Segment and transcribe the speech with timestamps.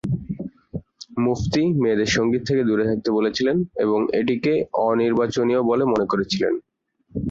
[1.17, 4.53] মুফতি মেয়েদের সঙ্গীত থেকে দূরে থাকতে বলেছিলেন এবং এটিকে
[4.85, 6.53] অনির্বাচনীয় বলে মনে করেছিলেন।